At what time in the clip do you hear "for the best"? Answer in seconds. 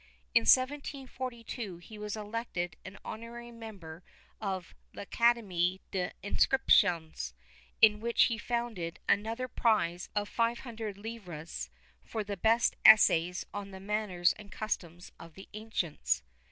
12.03-12.75